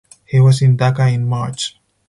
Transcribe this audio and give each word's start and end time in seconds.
He 0.25 0.39
was 0.39 0.63
in 0.63 0.77
Dhaka 0.77 1.13
in 1.13 1.27
March. 1.27 1.77